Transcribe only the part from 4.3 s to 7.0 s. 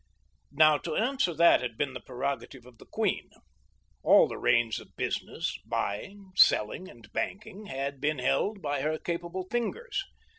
reins of business—buying, selling,